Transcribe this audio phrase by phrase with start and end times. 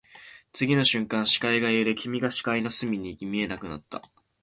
[0.51, 4.01] 次の瞬間、視界が揺れ、君が視界の隅に行き、見えなくなった